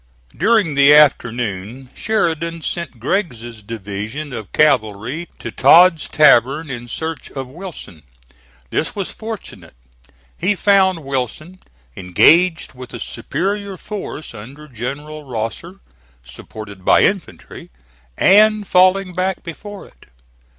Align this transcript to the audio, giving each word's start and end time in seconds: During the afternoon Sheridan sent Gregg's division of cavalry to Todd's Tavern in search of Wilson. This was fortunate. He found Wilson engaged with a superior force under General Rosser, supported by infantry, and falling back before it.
During 0.35 0.73
the 0.73 0.95
afternoon 0.95 1.91
Sheridan 1.93 2.63
sent 2.63 2.97
Gregg's 2.99 3.61
division 3.61 4.33
of 4.33 4.51
cavalry 4.51 5.29
to 5.37 5.51
Todd's 5.51 6.09
Tavern 6.09 6.71
in 6.71 6.87
search 6.87 7.29
of 7.33 7.45
Wilson. 7.47 8.01
This 8.71 8.95
was 8.95 9.11
fortunate. 9.11 9.75
He 10.35 10.55
found 10.55 11.03
Wilson 11.03 11.59
engaged 11.95 12.73
with 12.73 12.95
a 12.95 12.99
superior 12.99 13.77
force 13.77 14.33
under 14.33 14.67
General 14.67 15.23
Rosser, 15.23 15.81
supported 16.23 16.83
by 16.83 17.03
infantry, 17.03 17.69
and 18.17 18.65
falling 18.67 19.13
back 19.13 19.43
before 19.43 19.85
it. 19.85 20.07